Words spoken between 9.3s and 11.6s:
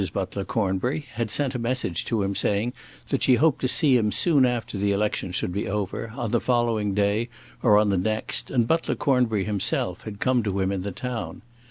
himself had come to him in the town.